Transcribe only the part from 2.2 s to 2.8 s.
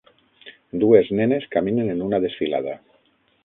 desfilada.